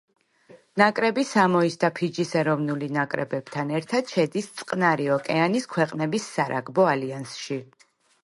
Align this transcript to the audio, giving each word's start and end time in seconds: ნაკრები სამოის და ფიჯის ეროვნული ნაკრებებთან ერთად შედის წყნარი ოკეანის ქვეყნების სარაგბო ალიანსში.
ნაკრები 0.81 1.23
სამოის 1.31 1.75
და 1.83 1.89
ფიჯის 1.99 2.31
ეროვნული 2.39 2.87
ნაკრებებთან 2.95 3.73
ერთად 3.79 4.13
შედის 4.15 4.49
წყნარი 4.61 5.05
ოკეანის 5.17 5.69
ქვეყნების 5.75 6.25
სარაგბო 6.39 6.89
ალიანსში. 6.97 7.59